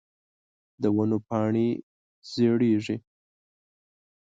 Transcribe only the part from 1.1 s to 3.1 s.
پاڼی زیړیږې